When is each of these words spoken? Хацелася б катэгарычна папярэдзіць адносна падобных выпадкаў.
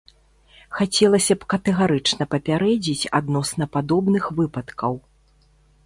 Хацелася 0.77 1.33
б 1.41 1.51
катэгарычна 1.55 2.23
папярэдзіць 2.33 3.09
адносна 3.21 3.71
падобных 3.79 4.23
выпадкаў. 4.41 4.93